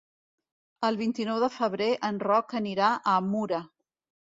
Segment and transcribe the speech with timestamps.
[0.89, 3.63] El vint-i-nou de febrer en Roc anirà a Mura.